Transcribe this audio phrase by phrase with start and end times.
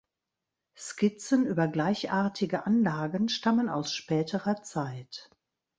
[0.79, 5.29] Skizzen über gleichartige Anlagen stammen aus späterer Zeit.